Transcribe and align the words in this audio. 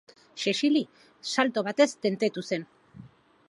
Xexili 0.43 0.81
salto 1.33 1.65
batez 1.67 1.89
tentetu 2.07 2.47
zen. 2.53 2.69